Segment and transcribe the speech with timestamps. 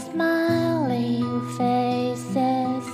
[0.00, 1.24] smiling
[1.56, 2.86] faces.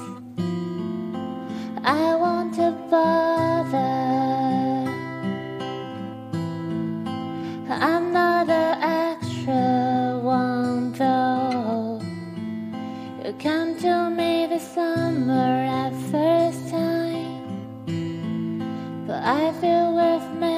[1.85, 3.79] I want to bother.
[7.69, 12.01] I'm not an extra one though.
[13.25, 17.45] You come to me this summer at first time,
[19.07, 20.52] but I feel worth making.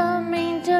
[0.00, 0.79] 生命的。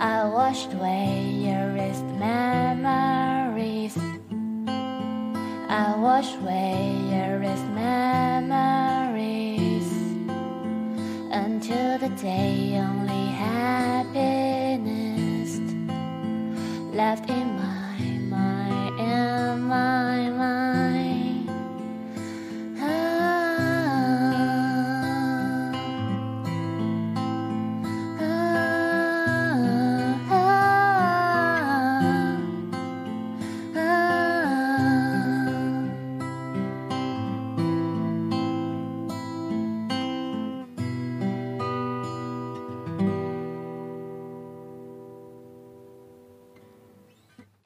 [0.00, 1.72] I washed away your
[2.18, 3.96] memories.
[5.68, 7.38] I washed away your
[7.70, 8.72] memories
[11.30, 14.40] until the day only happiness
[16.92, 17.43] left in.